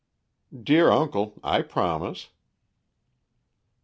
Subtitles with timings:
[0.63, 2.29] "Dear uncle, I promise."